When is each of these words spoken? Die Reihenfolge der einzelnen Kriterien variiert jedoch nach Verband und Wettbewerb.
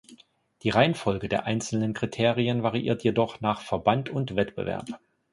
Die 0.63 0.71
Reihenfolge 0.71 1.29
der 1.29 1.45
einzelnen 1.45 1.93
Kriterien 1.93 2.63
variiert 2.63 3.03
jedoch 3.03 3.39
nach 3.39 3.61
Verband 3.61 4.09
und 4.09 4.35
Wettbewerb. 4.35 4.99